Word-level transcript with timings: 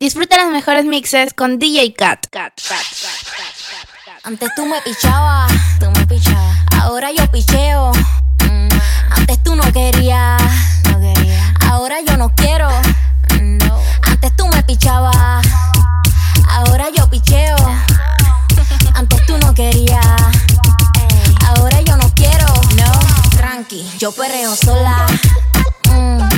Disfruta 0.00 0.36
los 0.36 0.52
mejores 0.52 0.84
mixes 0.84 1.34
con 1.34 1.58
DJ 1.58 1.92
Cat. 1.92 2.24
Antes 4.22 4.54
tú 4.54 4.64
me 4.64 4.80
pichabas, 4.82 5.50
tú 5.80 5.90
me 5.90 6.06
pichabas. 6.06 6.56
Ahora 6.76 7.10
yo 7.10 7.28
picheo. 7.32 7.90
Mm. 8.44 8.68
Antes 9.10 9.42
tú 9.42 9.56
no 9.56 9.64
querías, 9.72 10.40
no 10.84 11.00
quería. 11.00 11.52
Ahora 11.68 11.96
yo 12.00 12.16
no 12.16 12.32
quiero. 12.36 12.68
No. 13.40 13.80
Antes 14.02 14.36
tú 14.36 14.46
me 14.46 14.62
pichabas. 14.62 15.44
Ahora 16.48 16.90
yo 16.96 17.10
picheo. 17.10 17.56
Antes 18.94 19.26
tú 19.26 19.36
no 19.38 19.52
querías. 19.52 20.06
Ahora 21.44 21.80
yo 21.80 21.96
no 21.96 22.08
quiero. 22.14 22.46
No. 22.76 22.92
Tranqui, 23.36 23.84
yo 23.98 24.12
perreo 24.12 24.54
sola. 24.54 25.06
Mm. 25.90 26.37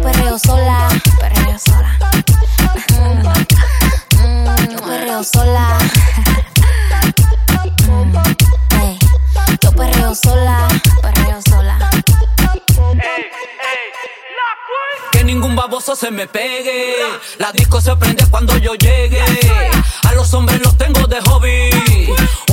Yo 0.00 0.06
perreo 0.06 0.38
sola, 0.38 0.88
perreo 1.20 1.58
sola. 1.58 1.98
Mm, 4.16 4.72
yo 4.72 4.78
perreo 4.78 5.22
sola. 5.22 5.78
Mm, 7.86 8.12
yo 9.60 9.72
perreo 9.72 10.14
sola, 10.14 10.68
perreo 11.02 11.42
sola. 11.42 11.90
Que 15.12 15.22
ningún 15.22 15.54
baboso 15.54 15.94
se 15.94 16.10
me 16.10 16.26
pegue. 16.26 16.94
La 17.36 17.52
disco 17.52 17.82
se 17.82 17.94
prende 17.96 18.24
cuando 18.30 18.56
yo 18.56 18.74
llegue. 18.76 19.22
A 20.08 20.14
los 20.14 20.32
hombres 20.32 20.62
los 20.62 20.78
tengo 20.78 21.06
de 21.08 21.20
hobby. 21.20 21.68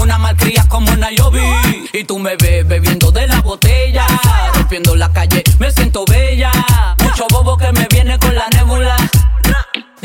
Una 0.01 0.17
malcria 0.17 0.65
como 0.67 0.93
Nayobi. 0.97 1.87
Y 1.93 2.03
tú 2.03 2.19
me 2.19 2.35
ves 2.35 2.67
bebiendo 2.67 3.09
de 3.09 3.25
la 3.25 3.39
botella. 3.39 4.05
Rompiendo 4.53 4.97
la 4.97 5.13
calle, 5.13 5.43
me 5.59 5.71
siento 5.71 6.03
bella. 6.03 6.51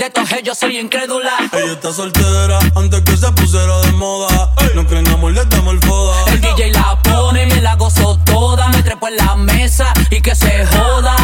De 0.02 0.08
estos 0.08 0.28
yo 0.42 0.52
soy 0.52 0.78
incrédula. 0.78 1.30
Ella 1.52 1.74
está 1.74 1.92
soltera 1.92 2.58
antes 2.74 3.02
que 3.02 3.16
se 3.16 3.30
pusiera 3.30 3.78
de 3.82 3.92
moda. 3.92 4.52
No 4.74 4.84
creen 4.84 5.06
amor, 5.06 5.30
le 5.30 5.44
damos 5.44 5.74
el 5.74 5.80
foda. 5.80 6.24
El 6.32 6.40
DJ 6.40 6.72
la 6.72 7.00
pone 7.00 7.44
y 7.44 7.46
me 7.46 7.60
la 7.60 7.76
gozo 7.76 8.18
toda. 8.24 8.66
Me 8.70 8.82
trepo 8.82 9.06
en 9.06 9.16
la 9.16 9.36
mesa 9.36 9.94
y 10.10 10.20
que 10.20 10.34
se 10.34 10.66
joda. 10.66 11.14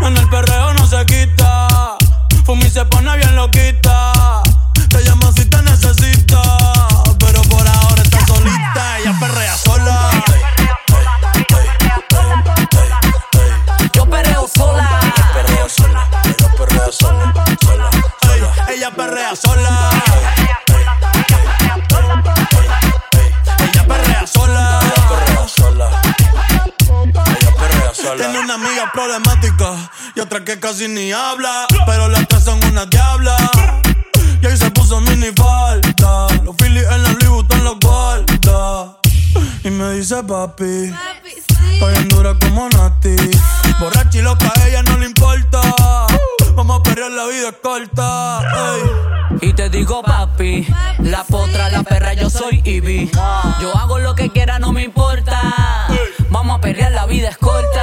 En 0.00 0.16
el 0.16 0.28
perreo 0.28 0.74
no 0.74 0.84
se 0.88 1.06
quita. 1.06 1.96
Fumi 2.44 2.68
se 2.68 2.84
pone 2.86 3.16
bien 3.16 3.36
loquita. 3.36 4.03
Casi 30.64 30.88
ni 30.88 31.12
habla. 31.12 31.66
Pero 31.84 32.08
las 32.08 32.26
tres 32.26 32.42
son 32.44 32.58
una 32.64 32.86
diabla. 32.86 33.36
Y 34.40 34.46
ahí 34.46 34.56
se 34.56 34.70
puso 34.70 34.98
mini 35.02 35.30
falta. 35.36 36.26
Los 36.42 36.56
Phillies 36.56 36.86
en 36.90 37.02
la 37.02 37.10
Louis 37.10 37.28
Vuitton 37.28 37.64
los 37.64 37.78
guarda. 37.80 38.96
Y 39.62 39.70
me 39.70 39.92
dice 39.92 40.22
papi. 40.22 40.90
Está 41.74 41.86
bien 41.88 42.08
dura 42.08 42.34
como 42.40 42.68
Nati. 42.70 43.14
Borracha 43.78 44.18
y 44.18 44.22
loca, 44.22 44.50
a 44.56 44.68
ella 44.68 44.82
no 44.84 44.96
le 44.96 45.06
importa. 45.06 45.60
Vamos 46.54 46.80
a 46.80 46.82
perrear, 46.82 47.10
la 47.10 47.26
vida 47.26 47.48
es 47.50 47.56
corta. 47.62 48.40
ey. 48.40 49.48
Y 49.48 49.52
te 49.52 49.68
digo 49.68 50.02
papi, 50.02 50.66
la 51.00 51.24
potra, 51.24 51.68
la 51.68 51.82
perra, 51.82 52.14
yo 52.14 52.30
soy 52.30 52.62
Ivy. 52.64 53.10
Yo 53.60 53.76
hago 53.76 53.98
lo 53.98 54.14
que 54.14 54.30
quiera, 54.30 54.58
no 54.58 54.72
me 54.72 54.82
importa. 54.84 55.40
Vamos 56.30 56.58
a 56.58 56.60
perrear, 56.60 56.92
la 56.92 57.04
vida 57.04 57.28
es 57.28 57.36
corta. 57.36 57.82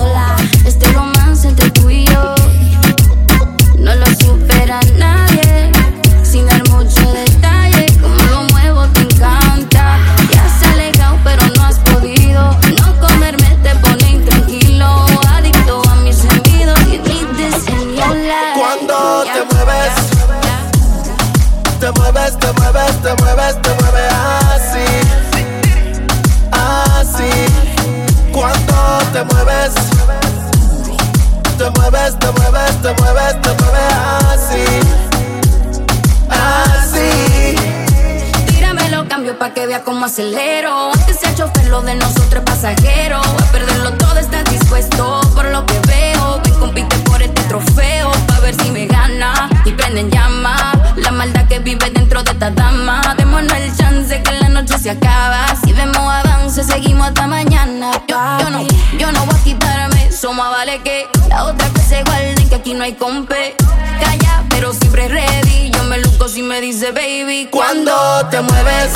La 61.31 61.45
otra 61.45 61.69
que 61.69 61.81
se 61.81 62.03
guarde. 62.03 62.45
Que 62.49 62.55
aquí 62.55 62.73
no 62.73 62.83
hay 62.83 62.93
compe. 62.93 63.55
Calla, 64.01 64.43
pero 64.49 64.73
siempre 64.73 65.07
ready. 65.07 65.71
Yo 65.71 65.83
me 65.85 65.97
luco 65.99 66.27
si 66.27 66.41
me 66.43 66.59
dice 66.61 66.91
baby. 66.91 67.47
Cuando 67.49 67.93
te 68.29 68.41
mueves, 68.41 68.91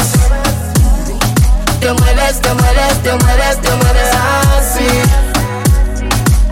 te 1.80 1.94
mueves, 1.94 2.42
te 2.42 2.54
mueves, 2.54 3.04
te 3.04 3.14
mueves, 3.24 3.62
te 3.62 3.72
mueves 3.82 4.12
así, 4.58 4.90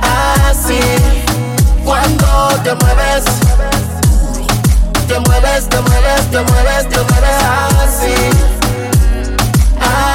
así. 0.02 0.80
Cuando 1.84 2.28
te 2.64 2.74
mueves, 2.76 3.24
te 5.08 5.20
mueves, 5.20 5.70
te 5.70 5.82
mueves, 5.82 6.30
te 6.32 6.40
mueves, 6.50 6.90
te 6.94 7.00
mueves 7.10 7.40
así, 7.84 8.16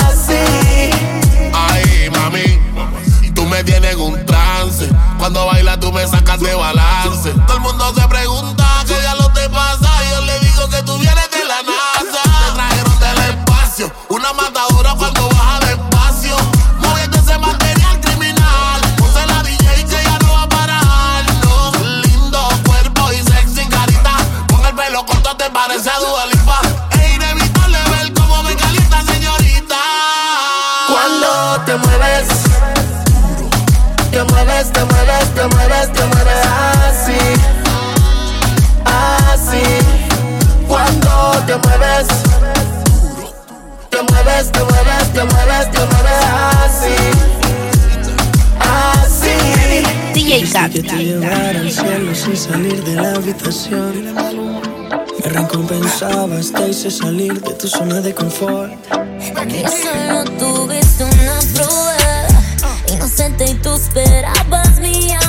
así. 0.07 0.43
Ay, 1.53 2.11
mami, 2.11 2.49
tú 3.35 3.45
me 3.45 3.63
tienes 3.65 3.93
en 3.93 4.01
un 4.01 4.25
Cuando 5.19 5.47
bailas 5.47 5.79
tú 5.79 5.93
me 5.93 6.05
sacas 6.09 6.41
de 6.41 6.53
balance. 6.53 7.31
Todo 7.47 7.57
el 7.57 7.63
mundo 7.63 7.95
se 7.95 8.09
pregunta 8.09 8.85
qué 8.89 8.95
lo 9.17 9.31
te 9.33 9.49
pasa. 9.51 9.89
Yo 10.11 10.21
le 10.23 10.41
digo 10.41 10.69
que 10.69 10.83
tú 10.83 10.99
vienes 10.99 11.31
de 11.31 11.45
la 11.45 11.63
NASA. 11.63 12.23
Te 12.23 12.55
trajeron 12.55 12.99
del 12.99 13.19
espacio, 13.39 13.93
una 14.09 14.33
matadora 14.33 14.95
cuando 14.99 15.28
te 35.39 35.47
mueves, 35.55 35.93
te 35.93 36.05
mueves 36.05 36.47
así, 36.89 37.21
así. 38.85 39.63
Cuando 40.67 41.11
te 41.47 41.57
mueves, 41.65 42.07
te 43.89 44.03
mueves, 44.03 44.51
te 44.51 44.61
mueves, 44.65 45.13
te 45.13 45.25
mueves, 45.25 45.71
te 45.71 45.79
mueves 45.91 46.21
así, 46.65 46.97
así. 48.61 49.37
DJ 50.15 50.51
Cap. 50.53 50.73
Que 50.73 50.83
te 50.83 50.97
llevara 50.97 51.61
al 51.61 51.71
cielo 51.71 52.15
sin 52.15 52.37
salir 52.37 52.83
de 52.83 52.95
la 52.97 53.15
habitación. 53.15 54.15
Me 55.23 55.31
recompensabas, 55.31 56.53
te 56.53 56.69
hice 56.69 56.91
salir 56.91 57.41
de 57.41 57.55
tu 57.55 57.69
zona 57.69 58.01
de 58.01 58.13
confort. 58.13 58.73
Que 59.49 59.65
solo 59.69 60.25
tuviste 60.39 61.05
una 61.05 61.39
prueba 61.55 62.27
inocente 62.93 63.45
y 63.51 63.55
tú 63.55 63.75
esperabas 63.75 64.81
mi 64.81 65.13
amor. 65.13 65.28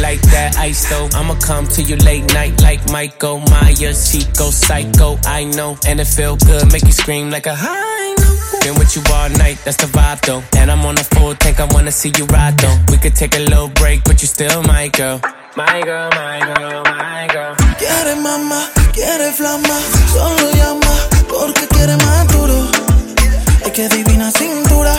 Like 0.00 0.20
that 0.30 0.56
ice 0.56 0.88
though. 0.88 1.08
I'ma 1.18 1.34
come 1.40 1.66
to 1.68 1.82
you 1.82 1.96
late 1.96 2.32
night 2.32 2.60
like 2.62 2.80
Michael 2.90 3.40
Myers. 3.40 4.10
Chico 4.10 4.50
psycho, 4.50 5.18
I 5.24 5.44
know. 5.44 5.76
And 5.86 6.00
it 6.00 6.06
feel 6.06 6.36
good, 6.36 6.70
make 6.72 6.84
you 6.84 6.92
scream 6.92 7.30
like 7.30 7.46
a 7.46 7.54
high. 7.54 8.14
Been 8.62 8.78
with 8.78 8.94
you 8.94 9.02
all 9.12 9.28
night, 9.30 9.58
that's 9.64 9.76
the 9.76 9.86
vibe 9.86 10.20
though. 10.22 10.42
And 10.56 10.70
I'm 10.70 10.84
on 10.84 10.98
a 10.98 11.04
full 11.04 11.34
tank, 11.34 11.60
I 11.60 11.66
wanna 11.74 11.90
see 11.90 12.12
you 12.16 12.24
ride 12.26 12.56
though. 12.58 12.78
We 12.90 12.98
could 12.98 13.14
take 13.16 13.34
a 13.34 13.40
little 13.40 13.68
break, 13.68 14.04
but 14.04 14.22
you 14.22 14.28
still 14.28 14.62
my 14.62 14.88
girl. 14.88 15.20
My 15.56 15.80
girl, 15.82 16.10
my 16.10 16.38
girl, 16.40 16.82
my 16.84 17.26
girl. 17.32 17.54
Quiere 17.78 18.14
mamá, 18.16 18.68
quiere 18.92 19.32
flama, 19.32 19.76
solo 20.12 20.50
llama 20.52 20.94
porque 21.28 21.66
quiere 21.68 21.96
más 21.96 22.26
duro. 22.28 22.68
Ay, 23.64 23.70
que 23.72 23.88
divina 23.88 24.30
cintura. 24.30 24.97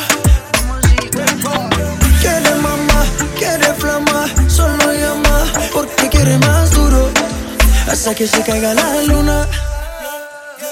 Hasta 7.99 8.15
que 8.15 8.29
se 8.29 8.41
caiga 8.43 8.73
la 8.73 9.01
luna. 9.01 9.45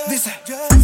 Dice, 0.08 0.32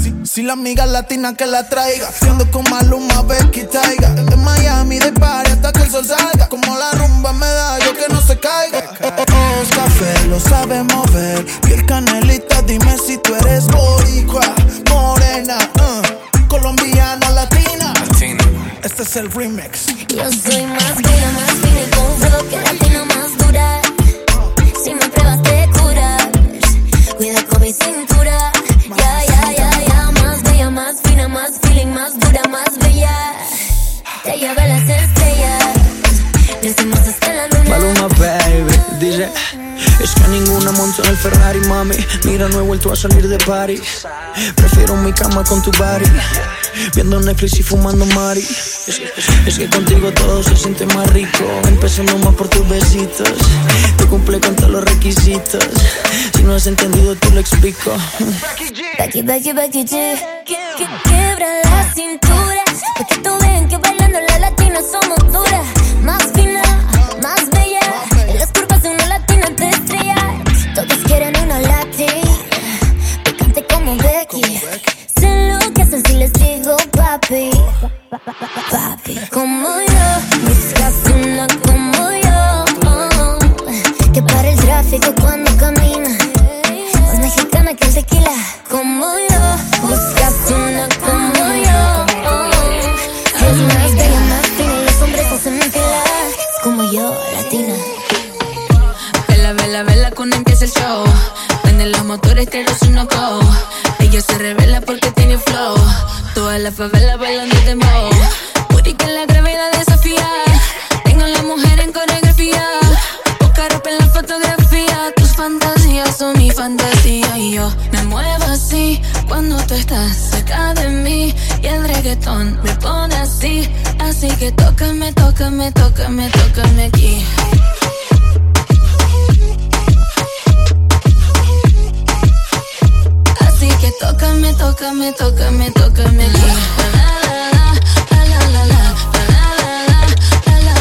si, 0.03 0.13
si 0.25 0.41
la 0.41 0.51
amiga 0.51 0.85
latina 0.85 1.33
que 1.35 1.45
la 1.45 1.69
traiga, 1.69 2.11
siendo 2.11 2.51
con 2.51 2.65
Maluma, 2.69 3.21
Becky 3.21 3.63
Taiga. 3.63 4.09
De 4.09 4.35
Miami, 4.35 4.99
de 4.99 5.13
party 5.13 5.51
hasta 5.51 5.71
que 5.71 5.83
el 5.83 5.89
sol 5.89 6.05
salga. 6.05 6.49
Como 6.49 6.77
la 6.77 6.91
rumba 6.91 7.31
me 7.31 7.45
da, 7.45 7.79
yo 7.79 7.93
que 7.93 8.13
no 8.13 8.19
se 8.19 8.37
caiga. 8.41 8.79
Es 8.79 9.69
café, 9.69 10.27
lo 10.27 10.37
sabe 10.37 10.83
mover. 10.83 11.45
Piel 11.61 11.85
canelita, 11.85 12.61
dime 12.63 12.97
si 12.97 13.17
tú 13.19 13.33
eres 13.35 13.65
boricua, 13.67 14.53
morena, 14.89 15.57
uh, 15.79 16.47
colombiana, 16.49 17.29
latina. 17.29 17.93
Este 18.83 19.03
es 19.03 19.15
el 19.15 19.31
remix. 19.31 19.85
Yo 20.09 20.29
soy 20.29 20.65
más 20.65 20.95
dura, 20.97 21.31
más 21.35 21.51
fina 21.61 21.81
y 21.81 21.89
con 21.95 22.19
flow 22.19 22.49
que 22.49 22.57
latina 22.57 22.82
más 32.03 32.19
dura, 32.19 32.41
más 32.49 32.77
bella. 32.79 33.33
Te 34.23 34.37
lleva 34.37 34.67
las 34.67 34.81
estrellas. 34.81 35.22
Es 40.03 40.13
que 40.15 40.27
ninguna 40.27 40.71
montó 40.73 41.03
en 41.03 41.09
el 41.09 41.17
Ferrari, 41.17 41.59
mami. 41.61 41.95
Mira, 42.25 42.49
no 42.49 42.59
he 42.59 42.61
vuelto 42.63 42.91
a 42.91 42.95
salir 42.95 43.27
de 43.27 43.37
party 43.37 43.81
Prefiero 44.55 44.95
mi 44.97 45.13
cama 45.13 45.43
con 45.45 45.61
tu 45.61 45.71
body 45.71 46.05
Viendo 46.95 47.19
Netflix 47.19 47.59
y 47.59 47.63
fumando 47.63 48.05
mari. 48.07 48.41
Es, 49.45 49.57
que 49.59 49.69
contigo 49.69 50.11
todo 50.11 50.41
se 50.43 50.55
siente 50.57 50.85
más 50.87 51.07
rico. 51.11 51.45
Empecemos 51.67 52.19
más 52.23 52.33
por 52.33 52.47
tus 52.49 52.67
besitos. 52.67 53.29
Tú 53.97 54.07
cumple 54.09 54.39
con 54.39 54.55
todos 54.55 54.71
los 54.71 54.83
requisitos. 54.83 55.63
Si 56.35 56.41
no 56.43 56.55
has 56.55 56.65
entendido, 56.65 57.15
tú 57.15 57.29
lo 57.31 57.39
explico. 57.39 57.91
Becky, 58.97 59.21
Becky, 59.21 59.53
Becky 59.53 59.83
G. 59.85 59.87
Que- 60.45 60.57
que- 60.77 60.87
Quiebra 61.03 61.47
la 61.63 61.93
cintura. 61.93 62.63
Pa' 62.97 63.05
que 63.05 63.15
tú 63.17 63.29
vean 63.39 63.67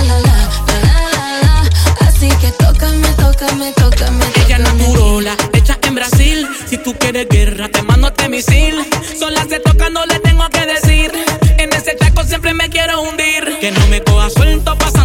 la, 0.08 0.18
la. 0.20 2.06
Así 2.06 2.28
que 2.40 2.50
tócame, 2.52 3.08
tócame, 3.14 3.72
tócame, 3.72 4.24
Ella 4.44 4.58
tócame 4.58 4.82
naturola, 4.82 5.36
hecha 5.52 5.78
en 5.82 5.94
Brasil. 5.94 6.46
Si 6.68 6.78
tú 6.78 6.94
quieres 6.98 7.28
guerra, 7.28 7.68
te 7.68 7.82
mando 7.82 8.08
este 8.08 8.28
misil. 8.28 8.76
Sola 9.18 9.46
se 9.48 9.60
toca, 9.60 9.90
no 9.90 10.04
le 10.06 10.18
tengo 10.20 10.48
que 10.50 10.66
decir. 10.66 11.12
En 11.58 11.72
ese 11.72 11.94
taco 11.94 12.24
siempre 12.24 12.54
me 12.54 12.68
quiero 12.68 13.00
hundir. 13.02 13.58
Que 13.60 13.70
no 13.70 13.86
me 13.88 14.02
coja 14.02 14.30
suelto 14.30 14.76
pasando 14.76 15.01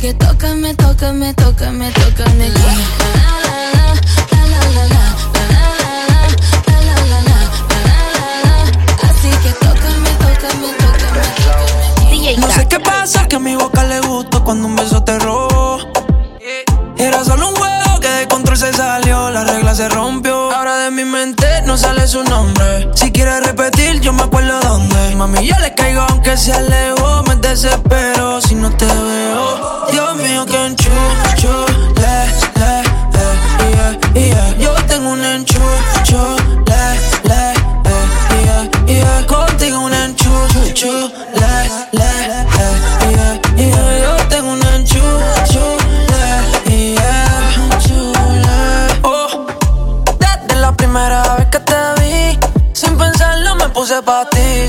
que 0.00 0.14
tócame, 0.14 0.74
tócame, 0.74 1.34
tócame, 1.34 1.90
tócame. 1.90 2.46
Así 9.02 9.30
que 9.42 9.50
tócame, 9.52 10.10
tócame, 10.22 10.68
tócame. 10.78 12.36
No 12.36 12.48
sé 12.50 12.68
qué 12.68 12.78
pasa, 12.78 13.26
que 13.26 13.36
a 13.36 13.38
mi 13.38 13.56
boca 13.56 13.82
le 13.84 14.00
gusta 14.00 14.40
cuando 14.40 14.66
un 14.66 14.76
beso 14.76 15.02
te 15.02 15.18
robó. 15.18 15.78
Era 16.96 17.24
solo 17.24 17.48
un 17.48 17.56
juego 17.56 18.00
que 18.00 18.08
de 18.08 18.28
control 18.28 18.56
se 18.56 18.72
salió, 18.72 19.30
la 19.30 19.44
regla 19.44 19.74
se 19.74 19.88
rompe 19.88 20.17
no 21.68 21.76
sale 21.76 22.06
su 22.08 22.24
nombre. 22.24 22.88
Si 22.94 23.12
quieres 23.12 23.44
repetir, 23.46 24.00
yo 24.00 24.10
me 24.14 24.22
acuerdo 24.22 24.58
dónde. 24.60 25.14
Mami, 25.16 25.46
yo 25.46 25.54
le 25.58 25.74
caigo 25.74 26.00
aunque 26.00 26.34
se 26.34 26.50
alejó, 26.50 27.22
me 27.24 27.36
desespero 27.36 28.40
si 28.40 28.54
no 28.54 28.70
te 28.70 28.86
veo. 28.86 29.86
Dios 29.92 30.16
mío, 30.16 30.46
que 30.46 30.64
enchucho, 30.64 31.66
le, 31.94 32.16
le, 32.60 32.74
le, 33.12 33.26
yeah, 33.70 33.98
yeah. 34.14 34.58
Yo 34.58 34.74
tengo 34.86 35.10
un 35.10 35.22
enchucho, 35.22 36.36
le, 36.66 37.28
le, 37.28 37.52
le, 37.84 37.96
yeah, 38.44 38.86
yeah. 38.86 39.26
Contigo 39.26 39.80
un 39.80 39.92
enchucho, 39.92 41.12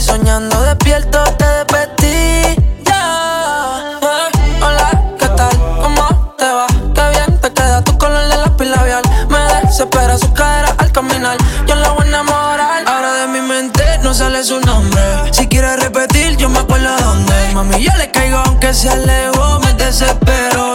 Soñando 0.09 0.59
despierto 0.63 1.23
te 1.37 1.45
despertí. 1.45 2.55
Ya, 2.83 3.99
eh, 4.01 4.59
hola, 4.59 5.03
¿qué 5.19 5.27
tal? 5.27 5.55
¿Cómo 5.83 6.33
te 6.35 6.45
va? 6.45 6.65
Qué 6.95 7.09
bien 7.11 7.39
te 7.39 7.53
queda 7.53 7.83
tu 7.83 7.95
color 7.99 8.27
de 8.27 8.37
lápiz 8.37 8.65
labial. 8.65 9.03
Me 9.29 9.37
desespera 9.61 10.17
su 10.17 10.33
cara 10.33 10.73
al 10.79 10.91
caminar. 10.91 11.37
Yo 11.67 11.75
la 11.75 11.89
voy 11.89 12.05
a 12.05 12.07
enamorar. 12.07 12.87
Ahora 12.87 13.13
de 13.21 13.27
mi 13.27 13.41
mente 13.41 13.83
no 14.01 14.11
sale 14.15 14.43
su 14.43 14.59
nombre. 14.61 15.31
Si 15.31 15.47
quieres 15.47 15.79
repetir, 15.79 16.37
yo 16.37 16.49
me 16.49 16.57
acuerdo 16.57 16.89
dónde. 16.97 17.51
Mami, 17.53 17.83
yo 17.83 17.95
le 17.99 18.09
caigo 18.09 18.39
aunque 18.39 18.73
se 18.73 18.89
alejó. 18.89 19.59
Me 19.59 19.75
desespero 19.75 20.68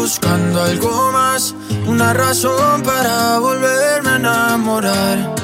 buscando 0.00 0.62
algo 0.62 1.10
más, 1.12 1.54
una 1.86 2.12
razón 2.12 2.82
para 2.82 3.40
volverme 3.40 4.10
a 4.10 4.16
enamorar. 4.16 5.34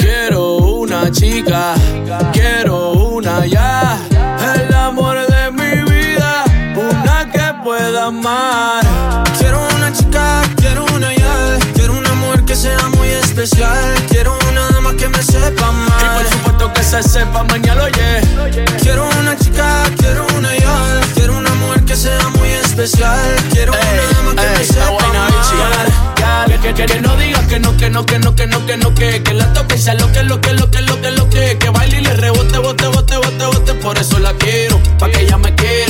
Quiero 0.00 0.56
una 0.56 1.10
chica, 1.12 1.74
quiero 2.32 2.92
una 2.92 3.46
ya, 3.46 3.96
el 4.56 4.74
amor 4.74 5.18
de 5.34 5.52
mi 5.52 5.90
vida, 5.90 6.44
una 6.74 7.30
que 7.30 7.46
pueda 7.62 8.06
amar. 8.06 8.82
Quiero 9.38 9.60
una 9.76 9.92
chica, 9.92 10.42
quiero 10.56 10.84
una 10.96 11.14
ya, 11.14 11.58
quiero 11.74 11.92
una 11.96 12.12
mujer 12.14 12.44
que 12.44 12.56
sea 12.56 12.88
muy 12.96 13.08
especial, 13.08 13.94
quiero 14.08 14.36
una 14.50 14.68
dama 14.72 14.96
que 14.96 15.08
me 15.08 15.22
sepa 15.22 15.70
mal. 15.70 16.02
Y 16.02 16.08
por 16.16 16.32
supuesto 16.32 16.72
que 16.72 16.82
se 16.82 17.02
sepa 17.04 17.44
mañana, 17.44 17.84
oye. 17.84 18.20
Quiero 18.82 19.08
una 19.20 19.36
chica, 19.36 19.84
quiero 19.98 20.26
una 20.36 20.56
ya, 20.56 21.00
quiero 21.14 21.38
una 21.38 21.49
sea 22.00 22.28
muy 22.30 22.48
especial, 22.48 23.36
quiero 23.52 23.72
una 23.72 24.02
dama 24.12 24.42
que 24.42 24.58
me 24.58 24.64
sepa 24.64 25.08
mal. 25.12 26.60
Que, 26.62 26.74
que, 26.74 26.86
que, 26.86 27.00
no 27.00 27.14
digas 27.16 27.46
que 27.46 27.60
no, 27.60 27.76
que 27.76 27.90
no, 27.90 28.06
que 28.06 28.18
no, 28.18 28.34
que 28.34 28.46
no, 28.46 28.66
que 28.66 28.76
no, 28.78 28.94
que 28.94 29.22
que 29.22 29.34
la 29.34 29.52
toque 29.52 29.76
sea 29.76 29.94
lo 29.94 30.10
que, 30.10 30.22
lo 30.22 30.40
que, 30.40 30.54
lo 30.54 30.70
que, 30.70 30.80
lo 30.80 30.98
que, 31.00 31.10
lo 31.10 31.28
que, 31.28 31.58
que 31.58 31.68
baile 31.68 31.98
y 31.98 32.00
le 32.00 32.14
rebote, 32.14 32.58
bote, 32.58 32.86
bote, 32.86 33.16
bote, 33.16 33.44
bote, 33.44 33.74
por 33.74 33.98
eso 33.98 34.18
la 34.18 34.32
quiero, 34.34 34.80
pa' 34.98 35.10
que 35.10 35.20
ella 35.22 35.36
me 35.36 35.54
quiera. 35.54 35.89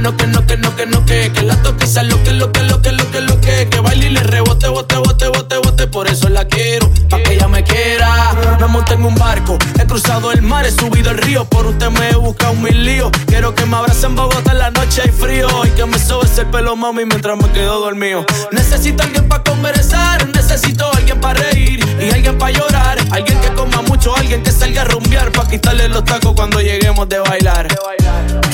No, 0.00 0.16
que 0.16 0.26
no, 0.26 0.46
que 0.46 0.56
no, 0.56 0.74
que 0.74 0.86
no, 0.86 1.04
que 1.04 1.30
que 1.32 1.42
la 1.42 1.56
toque 1.62 1.86
sea 1.86 2.02
lo 2.02 2.22
que, 2.22 2.32
lo 2.32 2.50
que, 2.52 2.62
lo 2.62 2.80
que, 2.80 2.92
lo 2.92 3.10
que, 3.10 3.20
lo 3.20 3.40
que, 3.40 3.68
que 3.68 3.80
baile 3.80 4.06
y 4.06 4.10
le 4.10 4.22
rebote, 4.22 4.68
bote, 4.68 4.96
bote, 4.96 5.28
bote, 5.28 5.58
bote, 5.58 5.86
por 5.86 6.08
eso 6.08 6.28
la 6.28 6.46
quiero, 6.46 6.90
pa' 7.08 7.22
que 7.22 7.34
ella 7.34 7.48
me 7.48 7.62
quiera. 7.62 8.32
Me 8.58 8.66
monté 8.66 8.94
en 8.94 9.04
un 9.04 9.14
barco, 9.14 9.58
he 9.78 9.86
cruzado 9.86 10.32
el 10.32 10.42
mar, 10.42 10.64
he 10.64 10.70
subido 10.70 11.10
el 11.10 11.18
río, 11.18 11.44
por 11.44 11.66
usted 11.66 11.90
me 11.90 12.10
he 12.10 12.14
buscado 12.16 12.54
mil 12.54 12.84
líos. 12.84 13.10
Quiero 13.26 13.54
que 13.54 13.66
me 13.66 13.76
abracen 13.76 14.14
Bogotá 14.16 14.52
en 14.52 14.58
la 14.58 14.70
noche 14.70 15.02
hay 15.02 15.10
frío 15.10 15.48
y 15.64 15.70
que 15.70 15.84
me 15.84 15.98
sobes 15.98 16.36
el 16.38 16.46
pelo, 16.46 16.76
mami, 16.76 17.04
mientras 17.04 17.36
me 17.36 17.50
quedo 17.50 17.80
dormido. 17.80 18.24
Necesito 18.52 19.02
alguien 19.02 19.28
para 19.28 19.42
conversar, 19.42 20.26
necesito 20.28 20.90
alguien 20.94 21.20
para 21.20 21.40
reír 21.40 21.84
y 22.00 22.10
alguien 22.12 22.38
para 22.38 22.52
llorar. 22.52 22.98
Alguien 23.10 23.40
que 23.40 23.48
coma 23.54 23.82
mucho, 23.82 24.16
alguien 24.16 24.42
que 24.42 24.50
salga 24.50 24.82
a 24.82 24.84
rumbear 24.84 25.30
para 25.32 25.48
quitarle 25.48 25.88
los 25.88 26.04
tacos 26.04 26.32
cuando 26.34 26.60
lleguemos 26.60 27.08
de 27.08 27.18
bailar. 27.18 27.68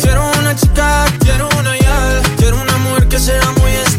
Quiero 0.00 0.30
una 0.38 0.54
chica, 0.54 1.05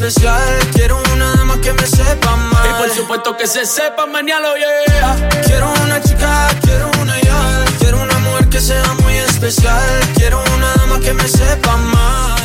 especial, 0.07 0.69
quiero 0.73 1.01
una 1.13 1.35
dama 1.35 1.59
que 1.61 1.73
me 1.73 1.85
sepa 1.85 2.35
mal. 2.35 2.65
Y 2.65 2.81
por 2.81 2.89
supuesto 2.95 3.35
que 3.35 3.45
se 3.45 3.65
sepa 3.65 4.05
mañana, 4.05 4.47
yeah. 4.55 5.29
Quiero 5.45 5.69
una 5.83 6.01
chica, 6.01 6.49
quiero 6.61 6.89
una 7.01 7.19
ya, 7.19 7.65
quiero 7.79 8.01
una 8.01 8.17
mujer 8.19 8.47
que 8.47 8.61
sea 8.61 8.93
muy 9.03 9.15
especial, 9.15 9.85
quiero 10.15 10.41
una 10.55 10.73
dama 10.75 10.99
que 11.01 11.13
me 11.13 11.27
sepa 11.27 11.75
mal. 11.75 12.39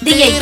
DJ. 0.00 0.40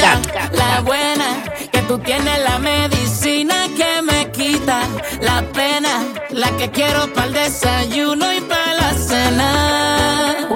La 0.53 0.81
buena, 0.81 1.45
que 1.71 1.83
tú 1.83 1.99
tienes 1.99 2.39
la 2.43 2.59
medicina 2.59 3.69
que 3.77 4.01
me 4.03 4.31
quita 4.31 4.81
la 5.21 5.43
pena. 5.53 6.03
La 6.31 6.49
que 6.57 6.71
quiero 6.71 7.13
para 7.13 7.27
el 7.27 7.33
desayuno 7.35 8.33
y 8.33 8.41
para 8.41 8.75
la 8.75 8.95
cena. 8.95 10.49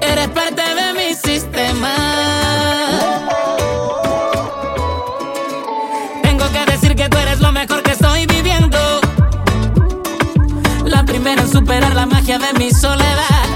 Eres 0.00 0.28
parte 0.28 0.62
de 0.62 0.92
mi 0.94 1.14
sistema. 1.14 2.47
Magia 12.28 12.38
de 12.38 12.58
mi 12.58 12.70
soledad. 12.70 13.48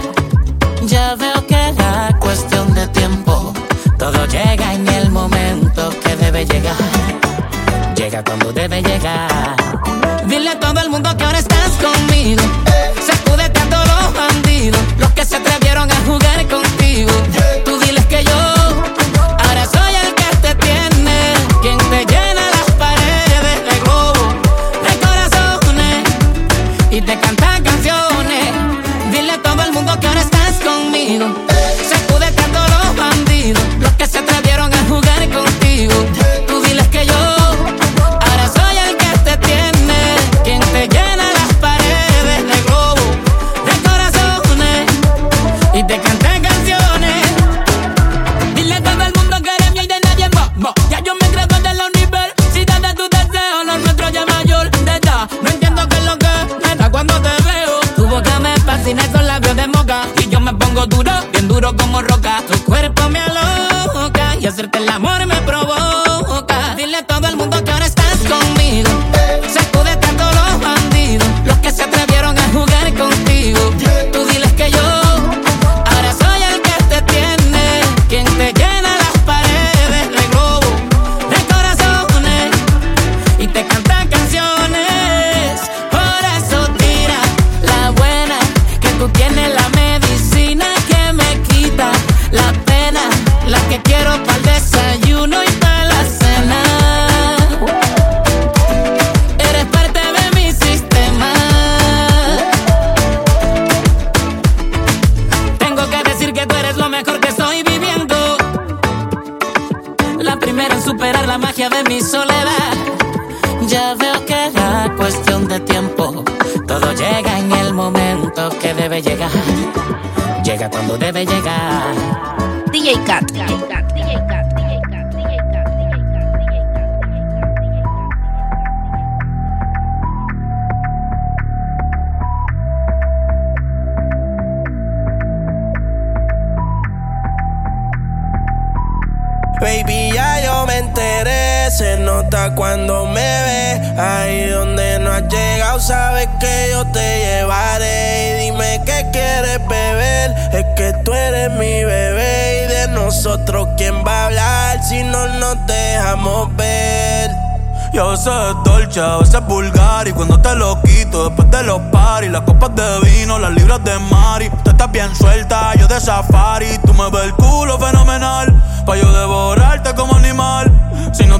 Ya 0.87 1.15
veo 1.15 1.47
que 1.47 1.55
era 1.55 2.17
cuestión 2.21 2.73
de 2.75 2.87
tiempo. 2.89 3.53
Todo 3.99 4.27
llega 4.27 4.75
en 4.75 4.89
el 4.89 5.11
momento 5.11 5.91
que 6.03 6.17
debe 6.17 6.45
llegar. 6.47 6.77
Llega 7.95 8.25
cuando 8.25 8.53
debe 8.53 8.83
llegar. 8.83 9.57
Dile 10.27 10.51
a 10.51 10.61
todo 10.61 10.81
el 10.81 10.91
mundo 10.91 11.15
que 11.17 11.25
ahora 11.25 11.39
estás 11.39 11.73
conmigo. 11.83 12.43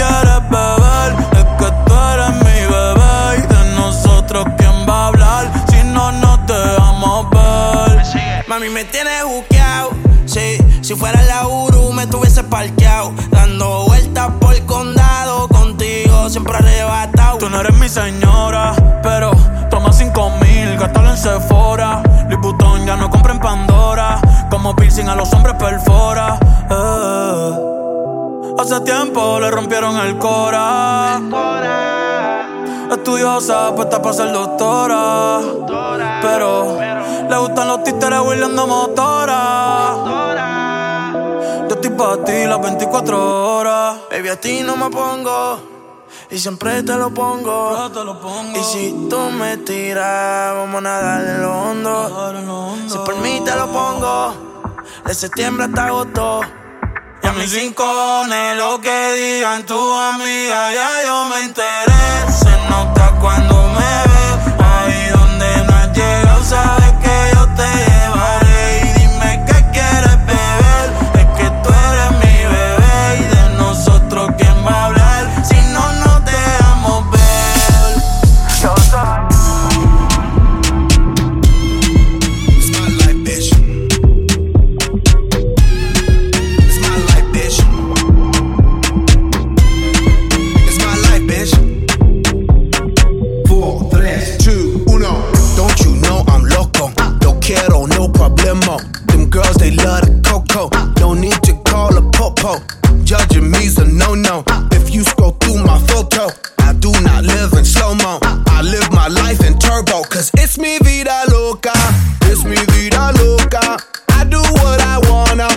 Quieres 0.00 0.40
beber, 0.48 1.12
es 1.32 1.44
que 1.58 1.70
tú 1.84 1.94
eres 2.14 2.30
mi 2.36 2.60
bebé. 2.72 3.36
Y 3.36 3.46
de 3.52 3.74
nosotros, 3.74 4.46
¿quién 4.56 4.88
va 4.88 5.04
a 5.04 5.06
hablar? 5.08 5.52
Si 5.68 5.84
no, 5.84 6.10
no 6.10 6.42
te 6.46 6.54
vamos 6.78 7.26
a 7.36 7.92
ver. 7.92 8.44
Mami, 8.48 8.70
me 8.70 8.84
tienes 8.84 9.24
buqueado. 9.26 9.90
Sí, 10.24 10.56
si 10.80 10.94
fuera 10.94 11.20
la 11.24 11.46
Uru, 11.46 11.92
me 11.92 12.06
tuviese 12.06 12.42
parqueado. 12.44 13.12
Dando 13.28 13.84
vueltas 13.88 14.30
por 14.40 14.54
el 14.54 14.64
condado, 14.64 15.46
contigo 15.48 16.30
siempre 16.30 16.56
arrebatado. 16.56 17.36
Tú 17.36 17.50
no 17.50 17.60
eres 17.60 17.76
mi 17.76 17.90
señora, 17.90 18.72
pero 19.02 19.32
toma 19.68 19.92
cinco 19.92 20.30
mil, 20.40 20.78
gástalo 20.78 21.10
en 21.10 21.18
Sephora. 21.18 22.02
Louis 22.30 22.86
ya 22.86 22.96
no 22.96 23.10
compra 23.10 23.34
en 23.34 23.40
Pandora. 23.40 24.18
Como 24.50 24.74
piercing 24.74 25.10
a 25.10 25.14
los 25.14 25.30
hombres 25.34 25.56
perfora. 25.56 26.38
Eh. 26.70 27.79
Hace 28.58 28.80
tiempo 28.80 29.38
le 29.40 29.50
rompieron 29.50 29.96
el 29.98 30.18
cora. 30.18 31.20
Estudiosa, 32.90 33.74
puesta 33.74 34.02
para 34.02 34.14
ser 34.14 34.32
doctora. 34.32 35.40
Pero 36.22 36.78
le 37.28 37.36
gustan 37.38 37.68
los 37.68 37.84
títeres 37.84 38.20
huirleando 38.20 38.66
motora. 38.66 39.94
Yo 41.68 41.74
estoy 41.76 41.90
para 41.90 42.24
ti 42.24 42.46
las 42.46 42.60
24 42.60 43.56
horas. 43.56 43.96
Baby, 44.10 44.28
a 44.28 44.40
ti 44.40 44.62
no 44.62 44.76
me 44.76 44.90
pongo. 44.90 45.60
Y 46.30 46.38
siempre 46.38 46.82
te 46.82 46.96
lo 46.96 47.10
pongo. 47.10 47.90
Te 47.90 48.04
lo 48.04 48.20
pongo. 48.20 48.58
Y 48.58 48.62
si 48.64 49.06
tú 49.08 49.18
me 49.38 49.56
tiras, 49.58 50.54
vamos 50.54 50.78
a 50.78 50.80
nadar 50.80 51.20
en 51.26 51.42
lo 51.42 51.62
hondo. 51.62 52.32
Si 52.88 52.98
por 52.98 53.16
mí 53.16 53.40
te 53.44 53.54
lo 53.54 53.68
pongo. 53.68 54.34
De 55.06 55.14
septiembre 55.14 55.66
hasta 55.66 55.86
agosto. 55.86 56.40
Y 57.30 57.32
a 57.32 57.34
mis 57.34 57.52
rincones, 57.52 58.56
lo 58.56 58.80
que 58.80 59.12
digan 59.12 59.64
tu 59.64 59.78
amiga, 59.94 60.72
ya 60.72 60.90
yo 61.06 61.24
me 61.26 61.44
enteré. 61.44 62.26
Se 62.26 62.50
nota 62.68 63.12
cuando 63.20 63.54
me 63.68 63.92
ve, 64.10 64.19
popo. 102.40 102.64
Judging 103.04 103.50
me's 103.50 103.78
a 103.78 103.84
no 103.84 104.14
no. 104.14 104.44
If 104.72 104.92
you 104.94 105.02
scroll 105.04 105.32
through 105.40 105.62
my 105.64 105.78
photo, 105.86 106.28
I 106.60 106.72
do 106.74 106.92
not 107.02 107.24
live 107.24 107.52
in 107.54 107.64
slow 107.64 107.94
mo. 107.94 108.18
I 108.22 108.62
live 108.62 108.90
my 108.92 109.08
life 109.08 109.44
in 109.44 109.58
turbo, 109.58 110.02
cause 110.04 110.30
it's 110.34 110.58
mi 110.58 110.78
vida 110.78 111.24
loca. 111.30 111.72
It's 112.24 112.44
mi 112.44 112.56
vida 112.72 113.12
loca. 113.18 113.78
I 114.10 114.24
do 114.24 114.40
what 114.60 114.80
I 114.80 114.98
wanna. 115.08 115.48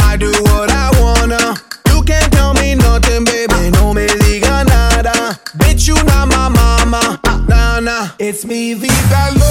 I 0.00 0.16
do 0.16 0.30
what 0.42 0.70
I 0.70 0.90
wanna. 1.00 1.56
You 1.88 2.02
can't 2.04 2.32
tell 2.32 2.54
me 2.54 2.74
nothing, 2.74 3.24
baby. 3.24 3.70
No 3.70 3.92
me 3.92 4.06
diga 4.06 4.64
nada. 4.66 5.38
Bitch, 5.58 5.86
you 5.88 5.94
not 6.04 6.28
my 6.28 6.48
mama. 6.48 7.20
Nah, 7.48 7.80
nah. 7.80 8.08
It's 8.18 8.44
mi 8.44 8.74
vida 8.74 9.30
loca. 9.34 9.41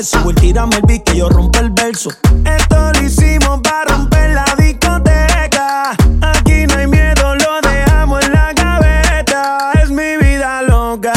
Eso 0.00 0.18
Voy 0.24 0.32
tirame 0.34 0.76
el 0.76 0.82
beat 0.82 1.04
que 1.04 1.16
yo 1.16 1.28
rompo 1.28 1.58
el 1.58 1.70
verso. 1.70 2.08
Esto 2.44 2.92
lo 2.92 3.02
hicimos 3.02 3.60
para 3.60 3.84
romper 3.84 4.30
la 4.30 4.46
discoteca. 4.56 5.90
Aquí 6.22 6.66
no 6.66 6.74
hay 6.74 6.86
miedo, 6.86 7.34
lo 7.34 7.60
dejamos 7.60 8.24
en 8.24 8.32
la 8.32 8.52
gaveta. 8.54 9.72
Es 9.82 9.90
mi 9.90 10.16
vida 10.16 10.62
loca, 10.62 11.12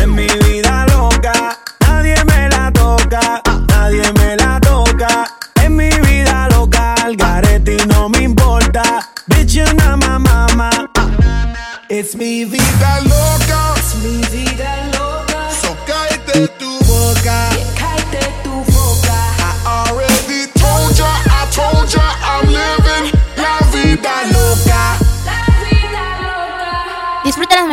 es 0.00 0.08
mi 0.08 0.26
vida 0.48 0.86
loca. 0.86 1.58
Nadie 1.80 2.16
me 2.24 2.48
la 2.48 2.72
toca, 2.72 3.42
nadie 3.68 4.10
me 4.14 4.36
la 4.36 4.58
toca. 4.60 5.26
Es 5.62 5.68
mi 5.68 5.90
vida 5.90 6.48
loca, 6.48 6.94
al 7.04 7.16
garete 7.16 7.76
y 7.82 7.86
no 7.86 8.08
me 8.08 8.22
importa. 8.22 8.82
Bitch, 9.26 9.52
you 9.52 9.64
not 9.74 9.98
my 9.98 10.16
mama. 10.18 10.70
It's 11.90 12.14
mi 12.16 12.46
vida 12.46 13.00
loca. 13.02 13.74
Es 13.76 13.94
mi 13.96 14.24
vida 14.32 14.74
loca. 14.92 15.50
So 15.60 15.76
cállate 15.86 16.48
tu 16.58 16.78
boca. 16.86 17.51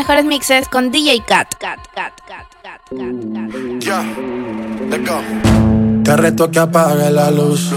Mejores 0.10 0.26
mixes 0.26 0.68
con 0.68 0.90
DJ. 0.90 1.24
Kat, 1.24 1.54
Kat, 1.60 1.78
Kat, 1.94 2.14
Kat, 2.28 2.48
Kat, 2.64 2.80
Kat. 2.90 3.80
Ya, 3.80 4.04
let's 4.90 5.08
go. 5.08 5.22
Te 6.04 6.18
reto 6.18 6.50
que 6.50 6.58
apague 6.58 7.12
la 7.12 7.30
luz 7.30 7.70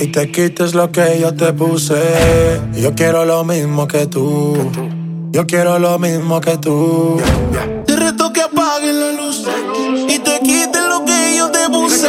y 0.00 0.08
te 0.08 0.28
quites 0.32 0.74
lo 0.74 0.90
que 0.90 1.20
yo 1.20 1.36
te 1.36 1.52
puse. 1.52 2.60
Yo 2.74 2.96
quiero 2.96 3.24
lo 3.24 3.44
mismo 3.44 3.86
que 3.86 4.08
tú. 4.08 4.56
Yo 5.30 5.46
quiero 5.46 5.78
lo 5.78 6.00
mismo 6.00 6.40
que 6.40 6.58
tú. 6.58 7.20
Te 7.86 7.94
reto 7.94 8.32
que 8.32 8.42
apagues 8.42 8.92
la 8.92 9.12
luz 9.12 9.46
y 10.08 10.18
te 10.18 10.40
quites 10.40 10.82
lo 10.82 11.04
que 11.04 11.36
yo 11.36 11.48
te 11.52 11.68
puse. 11.70 12.08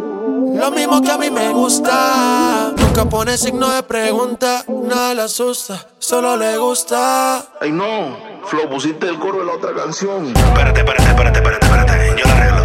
Lo 0.53 0.69
mismo 0.71 1.01
que 1.01 1.11
a 1.11 1.17
mí 1.17 1.29
me 1.29 1.49
gusta. 1.49 2.73
Nunca 2.77 3.05
pone 3.05 3.37
signo 3.37 3.69
de 3.69 3.83
pregunta, 3.83 4.63
nada 4.67 5.13
le 5.13 5.21
asusta, 5.23 5.87
solo 5.97 6.35
le 6.35 6.57
gusta. 6.57 7.43
Ay 7.59 7.71
no, 7.71 8.17
Flo, 8.45 8.69
pusiste 8.69 9.07
el 9.07 9.17
coro 9.17 9.39
de 9.39 9.45
la 9.45 9.53
otra 9.53 9.73
canción. 9.73 10.27
Espérate, 10.35 10.81
espérate, 10.81 11.09
espérate, 11.09 11.39
espérate, 11.39 11.65
espérate. 11.65 12.21
Yo 12.21 12.25
la 12.25 12.37
arreglo. 12.37 12.63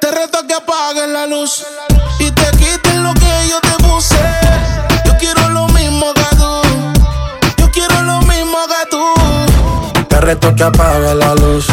Te 0.00 0.10
reto 0.10 0.46
que 0.46 0.54
apagues 0.54 1.08
la 1.08 1.26
luz 1.26 1.66
y 2.18 2.30
te 2.30 2.50
quites 2.58 2.96
lo 2.96 3.14
que 3.14 3.48
yo 3.48 3.60
te 3.60 3.82
puse. 3.82 4.16
Yo 5.06 5.16
quiero 5.18 5.48
lo 5.48 5.68
mismo 5.68 6.12
que 6.12 6.36
tú. 6.36 6.62
Yo 7.56 7.70
quiero 7.72 8.02
lo 8.02 8.20
mismo 8.22 8.58
que 8.68 8.90
tú. 8.90 10.04
Te 10.06 10.20
reto 10.20 10.54
que 10.54 10.64
apague 10.64 11.14
la 11.14 11.34
luz 11.34 11.66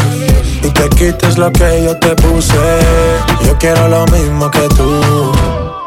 y 0.62 0.70
te 0.70 0.88
quites 0.90 1.38
lo 1.38 1.50
que 1.52 1.84
yo 1.84 1.98
te 1.98 2.14
puse. 2.16 2.54
Yo 3.44 3.56
quiero 3.58 3.88
lo 3.88 4.06
mismo 4.06 4.50
que 4.50 4.68
tú. 4.68 5.32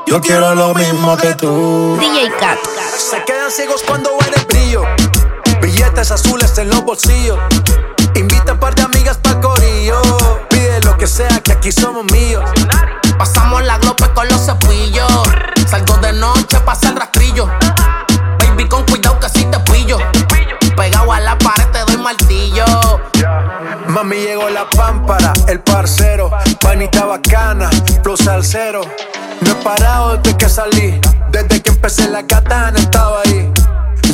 Yo 0.08 0.20
quiero 0.22 0.56
lo 0.56 0.74
mismo 0.74 1.16
que 1.18 1.34
tú. 1.36 1.98
DJ 2.00 2.32
Cat. 2.40 2.60
Se 2.98 3.24
quedan 3.24 3.52
ciegos 3.52 3.84
cuando 3.86 4.12
el 4.36 4.46
brillo. 4.46 4.84
Billetes 5.62 6.12
azules 6.12 6.58
en 6.58 6.70
los 6.70 6.84
bolsillos. 6.84 7.40
El 25.52 25.60
parcero, 25.60 26.32
panita 26.62 27.06
bacana, 27.06 27.70
flow 28.02 28.16
salsero. 28.16 28.82
No 29.42 29.52
he 29.52 29.56
parado 29.64 30.18
desde 30.18 30.38
que 30.38 30.48
salí, 30.48 31.00
desde 31.30 31.62
que 31.62 31.72
empecé 31.72 32.08
la 32.10 32.26
katana 32.26 32.80
estaba 32.80 33.22
ahí. 33.26 33.52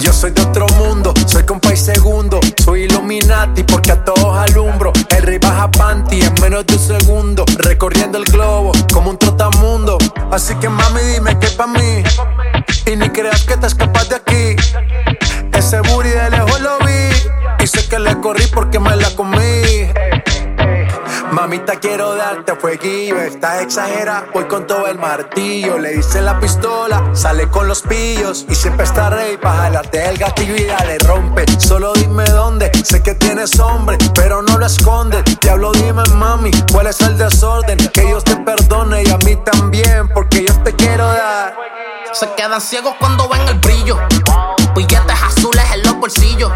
Yo 0.01 0.13
soy 0.13 0.31
de 0.31 0.41
otro 0.41 0.65
mundo, 0.79 1.13
soy 1.27 1.43
compa 1.43 1.73
y 1.73 1.77
segundo, 1.77 2.39
soy 2.63 2.83
Illuminati 2.83 3.63
porque 3.63 3.91
a 3.91 4.03
todos 4.03 4.35
alumbro. 4.35 4.91
El 5.09 5.23
rey 5.23 5.37
baja 5.37 5.69
panty 5.69 6.21
en 6.21 6.33
menos 6.41 6.65
de 6.65 6.73
un 6.73 6.79
segundo, 6.79 7.45
recorriendo 7.57 8.17
el 8.17 8.23
globo 8.25 8.71
como 8.91 9.11
un 9.11 9.17
trotamundo. 9.17 9.97
Así 10.31 10.55
que 10.55 10.69
mami 10.69 11.01
dime 11.01 11.37
que 11.37 11.49
pa' 11.49 11.67
mí, 11.67 12.03
y 12.85 12.95
ni 12.95 13.09
creas 13.09 13.43
que 13.43 13.57
te 13.57 13.67
escapas 13.67 14.09
de 14.09 14.15
aquí. 14.15 14.55
Ese 15.53 15.81
booty 15.81 16.09
de 16.09 16.29
lejos 16.31 16.61
lo 16.61 16.79
vi, 16.79 17.63
y 17.63 17.67
sé 17.67 17.87
que 17.87 17.99
le 17.99 18.19
corrí 18.21 18.45
porque 18.47 18.79
me 18.79 18.95
la. 18.95 19.06
Mamita, 21.57 21.79
quiero 21.79 22.15
darte 22.15 22.55
fueguillo. 22.55 23.19
Estás 23.19 23.63
exagera, 23.63 24.27
voy 24.31 24.45
con 24.45 24.67
todo 24.67 24.85
el 24.85 24.99
martillo. 24.99 25.79
Le 25.79 25.95
hice 25.95 26.21
la 26.21 26.39
pistola, 26.39 27.09
sale 27.13 27.47
con 27.47 27.67
los 27.67 27.81
pillos. 27.81 28.45
Y 28.47 28.53
siempre 28.53 28.85
está 28.85 29.09
rey 29.09 29.37
para 29.37 29.61
jalarte 29.61 30.07
el 30.07 30.17
gatillo 30.19 30.55
y 30.55 30.65
dale 30.65 30.99
rompe. 30.99 31.45
Solo 31.57 31.93
dime 31.93 32.25
dónde, 32.25 32.71
sé 32.83 33.01
que 33.01 33.15
tienes 33.15 33.59
hombre, 33.59 33.97
pero 34.13 34.43
no 34.43 34.59
lo 34.59 34.67
escondes. 34.67 35.23
Diablo, 35.41 35.71
dime 35.71 36.03
mami, 36.13 36.51
cuál 36.71 36.87
es 36.87 37.01
el 37.01 37.17
desorden. 37.17 37.77
Que 37.91 38.01
Dios 38.01 38.23
te 38.23 38.35
perdone 38.35 39.01
y 39.03 39.09
a 39.09 39.17
mí 39.17 39.35
también, 39.37 40.09
porque 40.13 40.45
yo 40.45 40.53
te 40.63 40.75
quiero 40.75 41.07
dar. 41.07 41.55
Se 42.13 42.31
quedan 42.35 42.61
ciegos 42.61 42.93
cuando 42.99 43.27
ven 43.29 43.41
el 43.47 43.57
brillo. 43.59 43.97
Billetes 44.75 45.23
azules 45.23 45.63
en 45.73 45.83
los 45.83 45.95
bolsillos. 45.95 46.51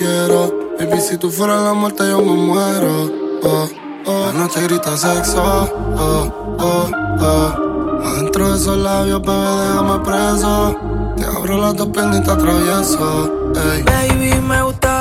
Baby, 0.00 1.00
si 1.00 1.18
tú 1.18 1.28
fueras 1.28 1.60
la 1.64 1.72
muerte, 1.72 2.04
yo 2.08 2.20
me 2.20 2.32
muero. 2.32 3.10
Oh, 3.42 3.68
oh. 4.06 4.26
La 4.26 4.32
noche 4.32 4.62
grita 4.62 4.96
sexo. 4.96 5.42
Oh, 5.42 6.56
oh, 6.60 6.90
oh. 7.20 8.04
Adentro 8.06 8.48
de 8.48 8.56
esos 8.56 8.76
labios, 8.76 9.20
bebé, 9.22 9.34
déjame 9.34 9.98
preso. 10.04 10.76
Te 11.16 11.24
abro 11.24 11.58
las 11.58 11.76
dos 11.76 11.88
piernas 11.88 12.20
y 12.20 12.22
te 12.22 12.30
atravieso. 12.30 13.50
Baby, 13.86 14.40
me 14.40 14.62
gustaría 14.62 14.97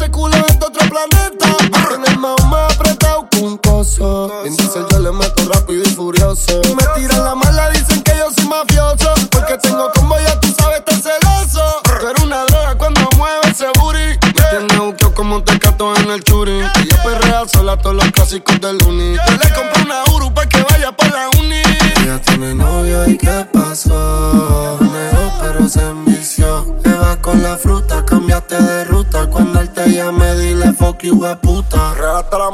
ese 0.00 0.10
culo 0.10 0.34
es 0.34 0.58
de 0.58 0.66
otro 0.66 0.88
planeta. 0.88 1.56
En 1.94 2.06
el 2.06 2.18
más 2.18 2.42
más 2.46 2.74
apretado 2.74 3.28
que 3.30 3.38
un 3.38 3.58
coso. 3.58 4.44
En 4.46 4.56
diesel 4.56 4.86
yo 4.90 4.98
le 4.98 5.12
meto 5.12 5.44
rápido 5.52 5.82
y 5.82 5.90
furioso. 5.90 6.62
Me 6.74 7.00
tiran 7.00 7.09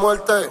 muerte. 0.07 0.51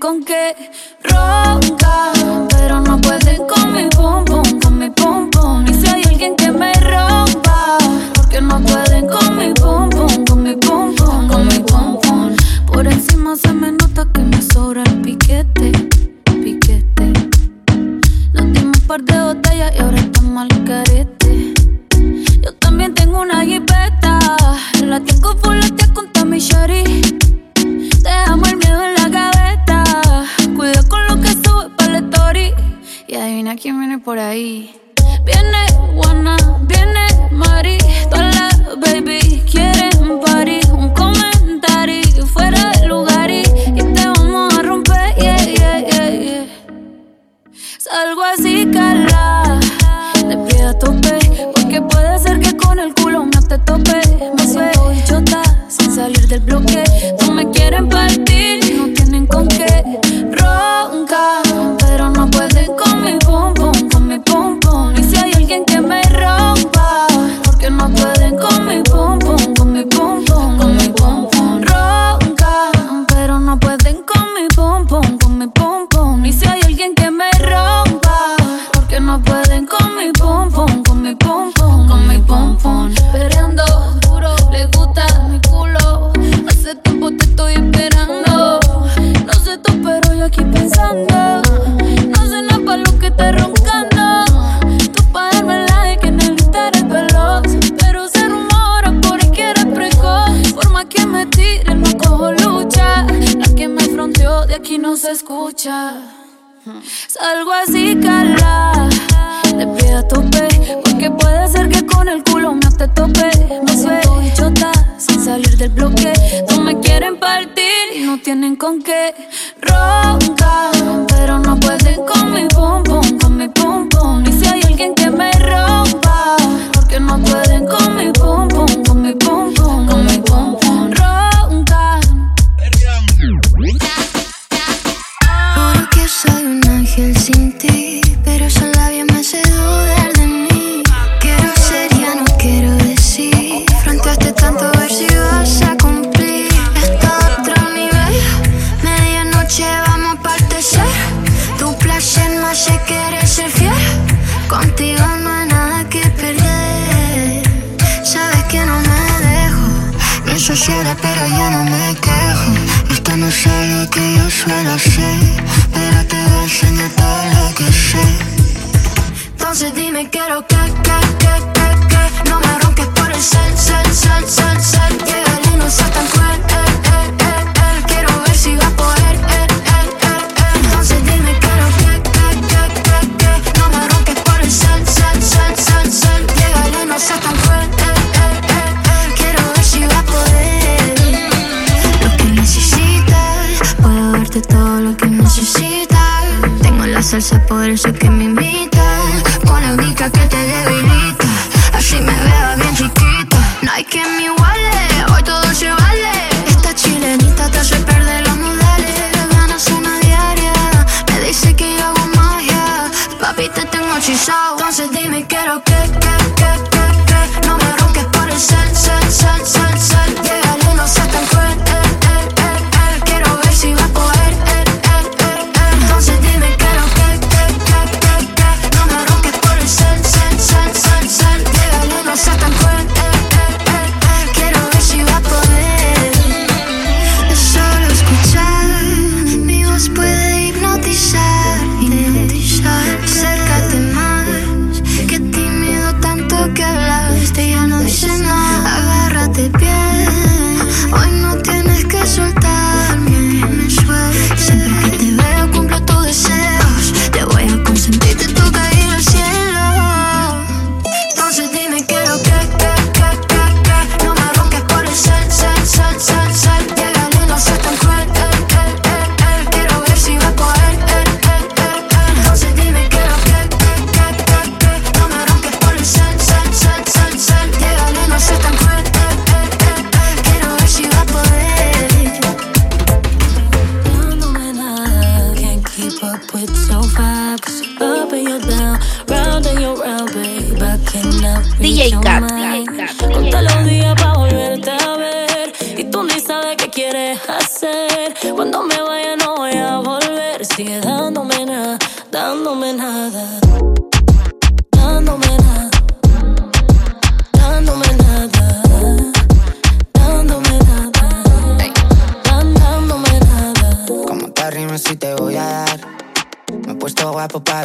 Con 0.00 0.24
qué 0.24 0.56
roncar, 1.02 1.79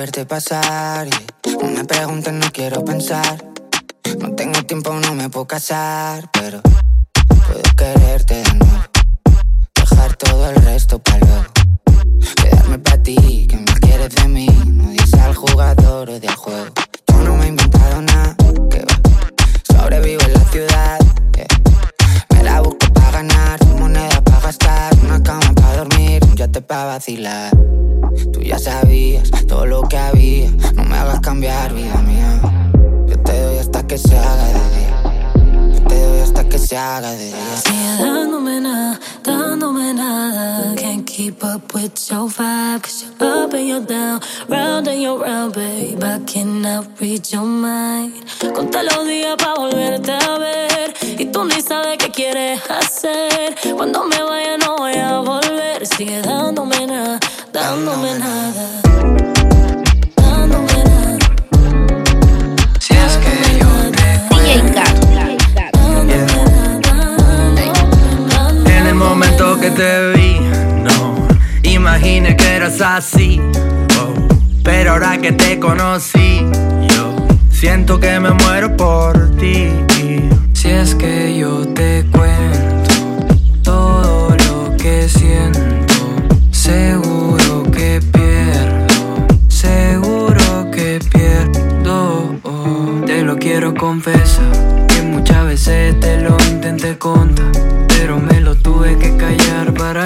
verte 0.05 0.25
pasar. 0.27 1.07
y 1.07 1.49
No 1.57 1.67
me 1.71 1.83
preguntes, 1.83 2.31
no 2.31 2.51
quiero 2.51 2.85
pensar. 2.85 3.43
No 4.19 4.35
tengo 4.35 4.61
tiempo, 4.61 4.93
no 4.93 5.15
me 5.15 5.29
puedo 5.29 5.47
casar. 5.47 6.29
Pero 6.31 6.61
puedo 7.47 7.63
quererte 7.75 8.35
de 8.35 8.53
nuevo. 8.53 8.83
Dejar 9.73 10.15
todo 10.17 10.49
el 10.51 10.57
resto 10.57 10.99
para 10.99 11.17
luego. 11.25 11.45
Quedarme 12.35 12.77
para 12.77 13.01
ti, 13.01 13.47
que 13.49 13.57
me 13.57 13.73
quieres 13.81 14.13
de 14.13 14.27
mí. 14.27 14.47
No 14.67 14.89
dices 14.91 15.15
al 15.15 15.33
jugador 15.33 16.11
o 16.11 16.19
del 16.19 16.35
juego. 16.35 16.67
Yo 17.07 17.17
no 17.23 17.35
me 17.37 17.45
he 17.45 17.47
inventado 17.47 18.01
nada, 18.03 18.35
que 18.69 18.85
va. 18.85 18.97
Sobrevivo 19.73 20.21
en 20.21 20.33
la 20.33 20.45
ciudad, 20.51 20.99
yeah. 21.35 21.47
Me 22.29 22.43
la 22.43 22.61
busco 22.61 22.93
para 22.93 23.11
ganar, 23.23 23.65
moneda 23.79 24.14
para 24.45 24.51
gastar, 24.51 24.93
una 25.03 25.23
cama 25.23 25.53
para 25.55 25.77
dormir, 25.77 26.23
un 26.23 26.35
yate 26.35 26.61
para 26.61 26.85
vacilar. 26.85 27.51
Tú 28.31 28.41
ya 28.41 28.59
sabías 28.59 29.31
todo 29.47 29.65
lo 29.65 29.81
que 29.83 29.97
había, 29.97 30.51
no 30.75 30.83
me 30.83 30.95
hagas 30.95 31.19
cambiar, 31.21 31.73
vida 31.73 31.99
mía. 32.03 32.39
Yo 33.07 33.19
te 33.19 33.41
doy 33.41 33.57
hasta 33.57 33.87
que 33.87 33.97
se 33.97 34.15
haga 34.15 34.45
de 34.45 34.53
día. 34.53 35.73
Yo 35.73 35.87
te 35.87 35.99
doy 35.99 36.19
hasta 36.19 36.47
que 36.47 36.59
se 36.59 36.77
haga 36.77 37.11
de 37.11 37.25
día. 37.25 37.57
Sigue 37.63 37.97
dándome 37.97 38.61
nada, 38.61 38.99
dándome 39.55 39.93
nada. 39.93 40.75
Can't 40.75 41.05
keep 41.05 41.43
up 41.43 41.73
with 41.73 42.11
your 42.11 42.27
vibe, 42.27 42.81
cause 42.81 43.03
you're 43.03 43.43
up 43.43 43.53
and 43.53 43.67
you're 43.67 43.85
down, 43.85 44.19
round 44.49 44.87
and 44.87 45.01
you're 45.01 45.17
round, 45.17 45.53
babe. 45.53 46.03
I 46.03 46.19
cannot 46.25 46.99
read 46.99 47.31
your 47.31 47.45
mind. 47.45 48.13
Conta 48.53 48.83
los 48.83 49.07
días 49.07 49.35
pa' 49.37 49.55
volverte 49.55 50.11
a 50.11 50.37
ver. 50.37 50.93
Y 51.17 51.25
tú 51.25 51.45
ni 51.45 51.61
sabes 51.61 51.97
qué 51.97 52.11
quieres 52.11 52.61
hacer. 52.69 53.55
Cuando 53.75 54.03
me 54.03 54.21
vaya 54.21 54.57
no 54.57 54.75
voy 54.77 54.95
a 54.95 55.19
volver. 55.19 55.87
Sigue 55.87 56.21
dándome 56.21 56.85
nada, 56.87 57.19
dándome 57.53 58.19
nada. 58.19 58.84
Que 69.65 69.71
te 69.71 70.11
vi, 70.13 70.39
no 70.83 71.27
imaginé 71.63 72.37
que 72.37 72.55
eras 72.55 72.81
así. 72.81 73.41
oh. 73.99 74.13
Pero 74.63 74.91
ahora 74.91 75.17
que 75.17 75.31
te 75.31 75.59
conocí, 75.59 76.45
yo 76.89 77.15
siento 77.49 77.99
que 77.99 78.19
me 78.19 78.31
muero 78.31 78.77
por 78.77 79.35
ti. 79.37 79.69
Si 80.53 80.69
es 80.69 80.93
que 80.93 81.35
yo 81.37 81.67
te 81.69 82.05
cuento 82.11 82.93
todo 83.63 84.35
lo 84.45 84.77
que 84.77 85.09
siento, 85.09 85.95
seguro 86.51 87.63
que 87.71 88.01
pierdo, 88.13 89.27
seguro 89.47 90.69
que 90.71 90.99
pierdo. 91.11 92.35
Te 93.07 93.23
lo 93.23 93.35
quiero 93.37 93.73
confesar, 93.73 94.87
que 94.87 95.01
muchas 95.01 95.45
veces 95.45 95.99
te 95.99 96.21
lo 96.21 96.37
intenté 96.51 96.97
contar, 96.97 97.51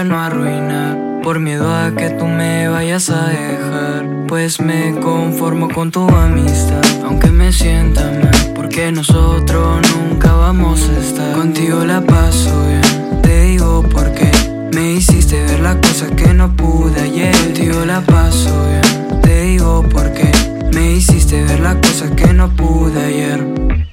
no 0.10 0.20
arruinar. 0.20 0.98
Por 1.22 1.40
miedo 1.40 1.72
a 1.72 1.92
que 1.92 2.10
tú 2.10 2.26
me 2.26 2.68
vayas 2.68 3.12
a 3.12 3.28
dejar, 3.28 4.06
pues 4.28 4.60
me 4.60 4.96
conformo 4.96 5.70
con 5.70 5.92
tu 5.92 6.10
amistad, 6.10 6.82
aunque 7.06 7.28
me 7.28 7.52
sienta 7.52 8.02
mal, 8.02 8.54
porque 8.56 8.92
nosotros 8.92 9.82
nunca 9.96 10.34
vamos 10.34 10.90
a 10.90 11.00
estar. 11.00 11.36
Contigo 11.36 11.86
la 11.86 12.02
paso 12.02 12.66
bien, 12.66 13.22
te 13.22 13.44
digo 13.44 13.84
por 13.84 14.12
qué. 14.14 14.32
Me 14.74 14.94
hiciste 14.94 15.44
ver 15.44 15.60
las 15.60 15.76
cosas 15.76 16.10
que 16.12 16.34
no 16.34 16.56
pude 16.56 17.00
ayer. 17.02 17.36
Contigo 17.36 17.86
la 17.86 18.02
paso 18.02 18.66
bien, 18.66 19.22
te 19.22 19.42
digo 19.44 19.84
por 19.84 20.12
qué. 20.14 20.32
Me 20.74 20.94
hiciste 20.94 21.44
ver 21.44 21.60
las 21.60 21.76
cosas 21.76 22.10
que 22.12 22.34
no 22.34 22.50
pude 22.50 23.00
ayer. 23.00 23.89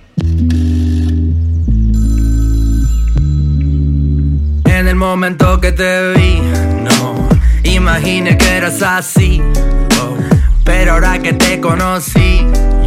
El 4.97 5.01
momento 5.01 5.61
que 5.61 5.73
te 5.73 6.15
vi, 6.15 6.41
no 6.83 7.29
imaginé 7.65 8.39
que 8.39 8.57
eras 8.57 8.81
así. 8.81 9.43
oh. 10.01 10.17
Pero 10.65 10.93
ahora 10.93 11.19
que 11.19 11.35
te 11.35 11.61
conocí, 11.61 12.47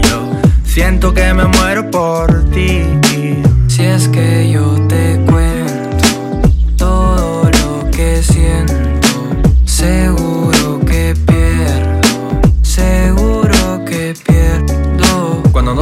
yo 0.10 0.32
siento 0.64 1.14
que 1.14 1.32
me 1.36 1.46
muero 1.46 1.92
por 1.92 2.50
ti. 2.50 2.82
Si 3.68 3.84
es 3.84 4.08
que 4.08 4.50
yo 4.50 4.88
te 4.88 5.09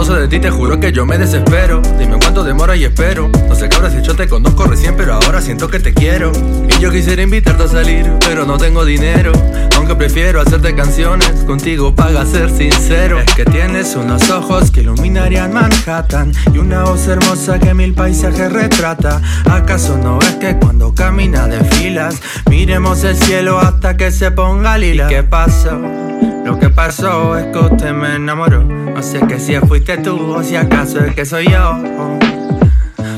sé 0.08 0.22
de 0.22 0.28
ti 0.30 0.40
te 0.40 0.50
juro 0.50 0.80
que 0.80 0.92
yo 0.94 1.06
me 1.06 1.18
desespero. 1.18 1.82
Dime 2.00 2.18
cuánto 2.18 2.44
demora 2.44 2.76
y 2.76 2.86
espero. 2.86 3.30
No 3.50 3.56
sé 3.56 3.68
cabra 3.68 3.90
si 3.90 4.02
yo 4.02 4.16
te 4.16 4.28
conozco 4.28 4.66
recién 4.66 4.96
pero 4.96 5.16
ahora 5.16 5.42
siento 5.42 5.68
que 5.68 5.80
te 5.80 5.94
quiero. 5.94 6.32
Y 6.70 6.82
yo 6.82 6.92
quisiera 6.92 7.22
invitarte 7.22 7.64
a 7.64 7.68
salir 7.68 8.10
pero 8.22 8.46
no 8.46 8.58
tengo 8.58 8.86
dinero. 8.86 9.34
Aunque 9.76 9.96
prefiero 9.96 10.40
hacerte 10.40 10.74
canciones 10.76 11.44
contigo 11.46 11.94
paga 11.94 12.26
ser 12.26 12.50
sincero. 12.50 13.20
Es 13.20 13.34
que 13.36 13.44
tienes 13.46 13.96
unos 13.96 14.30
ojos 14.30 14.72
que 14.72 14.82
iluminarían 14.82 15.52
Manhattan. 15.52 16.32
Y 16.54 16.58
una 16.58 16.84
voz 16.84 17.06
hermosa 17.08 17.60
que 17.60 17.74
mil 17.74 17.94
paisajes 17.94 18.52
retrata. 18.52 19.22
¿Acaso 19.50 19.98
no 19.98 20.20
ves 20.20 20.36
que 20.36 20.56
cuando 20.58 20.94
camina 20.94 21.48
desfilas 21.48 22.22
Miremos 22.50 23.04
el 23.04 23.16
cielo 23.16 23.60
hasta 23.60 23.98
que 23.98 24.12
se 24.12 24.32
ponga 24.32 24.78
lila 24.78 25.08
¿Y 25.08 25.10
qué 25.10 25.24
pasó? 25.24 26.07
Lo 26.48 26.58
que 26.58 26.70
pasó 26.70 27.38
es 27.38 27.48
que 27.48 27.60
usted 27.60 27.92
me 27.92 28.16
enamoró. 28.16 28.64
No 28.64 29.04
sé 29.04 29.20
que 29.28 29.38
si 29.38 29.54
fuiste 29.58 29.98
tú 29.98 30.32
o 30.32 30.42
si 30.42 30.56
acaso 30.56 31.02
es 31.02 31.14
que 31.14 31.26
soy 31.26 31.50
yo. 31.50 31.84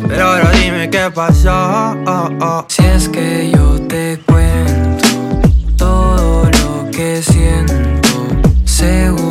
Pero 0.08 0.30
ahora 0.30 0.50
dime 0.50 0.90
qué 0.90 1.12
pasó. 1.14 1.96
Si 2.70 2.84
es 2.84 3.08
que 3.08 3.52
yo 3.52 3.80
te 3.82 4.20
cuento 4.26 5.08
todo 5.78 6.46
lo 6.46 6.90
que 6.90 7.22
siento, 7.22 8.26
seguro 8.66 9.29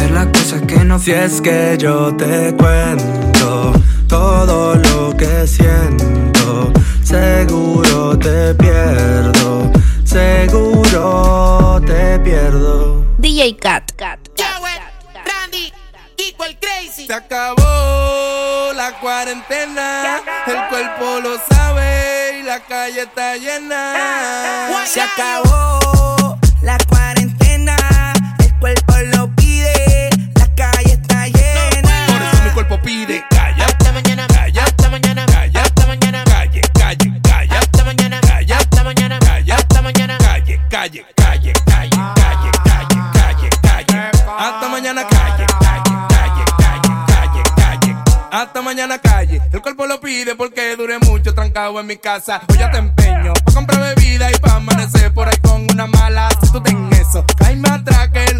ver 0.00 0.10
las 0.12 0.26
cosas 0.26 0.62
que 0.62 0.84
no 0.84 0.98
Si 0.98 1.12
es 1.12 1.40
que 1.40 1.76
yo 1.78 2.14
te 2.16 2.54
cuento 2.56 3.72
todo 4.08 4.74
lo 4.74 5.16
que 5.16 5.46
siento, 5.46 6.72
seguro 7.04 8.18
te 8.18 8.52
pierdo, 8.56 9.70
seguro 10.04 11.80
te 11.86 12.18
pierdo. 12.18 13.04
DJ 13.18 13.56
Cat. 13.56 13.92
Randy, 15.24 15.72
Kiko 16.16 16.44
el 16.44 16.58
Crazy. 16.58 17.06
Se 17.06 17.14
acabó 17.14 18.72
la 18.74 18.98
cuarentena, 19.00 20.20
el 20.46 20.68
cuerpo 20.68 21.20
lo 21.22 21.38
sabe 21.48 22.40
y 22.40 22.42
la 22.42 22.58
calle 22.58 23.02
está 23.02 23.36
llena. 23.36 24.70
Se 24.86 25.00
acabó 25.00 26.36
la 26.62 26.78
Porque 50.36 50.74
dure 50.74 50.98
mucho 50.98 51.32
trancado 51.34 51.78
en 51.78 51.86
mi 51.86 51.96
casa. 51.96 52.40
Hoy 52.48 52.58
ya 52.58 52.68
te 52.68 52.78
empeño 52.78 53.32
pa' 53.44 53.52
comprar 53.52 53.94
bebida 53.94 54.28
y 54.28 54.34
pa' 54.38 54.56
amanecer 54.56 55.14
por 55.14 55.28
ahí 55.28 55.36
con 55.40 55.64
una 55.70 55.86
mala. 55.86 56.28
Si 56.42 56.50
tú 56.50 56.60
ten 56.60 56.90
eso, 56.94 57.24
caíme 57.38 57.68
atrás 57.68 58.08
que 58.08 58.39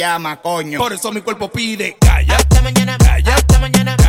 llama, 0.00 0.40
coño. 0.40 0.78
Por 0.78 0.94
eso 0.94 1.12
mi 1.12 1.20
cuerpo 1.20 1.50
pide, 1.52 1.96
calla, 2.00 2.36
hasta 2.36 2.62
mañana, 2.62 2.96
calla, 2.98 3.34
hasta 3.34 3.58
mañana. 3.58 3.99